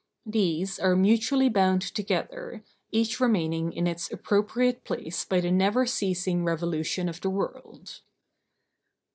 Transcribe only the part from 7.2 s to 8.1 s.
the world.